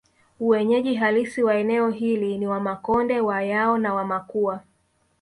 Wanyeji 0.39 0.95
halisi 0.95 1.43
wa 1.43 1.55
eneo 1.55 1.89
hili 1.89 2.37
ni 2.37 2.47
Wamakonde 2.47 3.19
Wayao 3.19 3.77
na 3.77 3.93
Wamakua 3.93 4.61